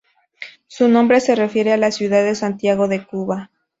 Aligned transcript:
Su 0.65 0.87
nombre 0.87 1.19
se 1.19 1.35
refiere 1.35 1.71
a 1.73 1.77
la 1.77 1.91
ciudad 1.91 2.23
de 2.23 2.33
Santiago 2.33 2.87
de 2.87 3.05
Cuba. 3.05 3.51